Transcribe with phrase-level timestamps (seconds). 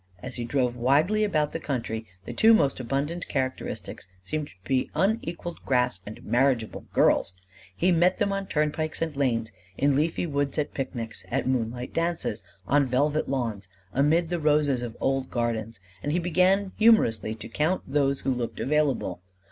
[0.17, 4.89] As he drove widely about the country, the two most abundant characteristics seemed to be
[4.95, 7.33] unequalled grass and marriageable girls.
[7.75, 12.41] He met them on turnpikes and lanes in leafy woods at picnics at moonlight dances
[12.65, 17.83] on velvet lawns amid the roses of old gardens and he began humorously to count
[17.85, 19.21] those who looked available.